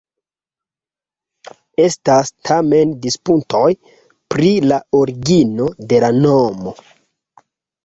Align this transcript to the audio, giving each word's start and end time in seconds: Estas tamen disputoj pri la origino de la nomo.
Estas 1.83 2.31
tamen 2.51 2.95
disputoj 3.05 3.69
pri 4.35 4.51
la 4.73 4.81
origino 5.03 5.71
de 5.93 6.03
la 6.07 6.13
nomo. 6.27 6.77